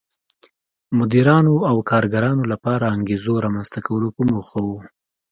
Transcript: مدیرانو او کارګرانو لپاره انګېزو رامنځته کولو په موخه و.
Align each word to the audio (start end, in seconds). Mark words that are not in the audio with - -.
مدیرانو 0.97 1.55
او 1.69 1.77
کارګرانو 1.89 2.43
لپاره 2.51 2.93
انګېزو 2.95 3.33
رامنځته 3.45 3.79
کولو 3.87 4.07
په 4.15 4.21
موخه 4.29 4.59
و. 4.65 4.69